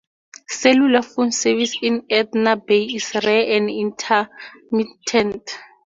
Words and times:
Cellular 0.49 1.03
phone 1.03 1.31
service 1.31 1.77
in 1.79 2.07
Edna 2.09 2.55
Bay 2.57 2.85
is 2.85 3.13
rare 3.23 3.55
and 3.55 3.69
intermittent. 3.69 5.51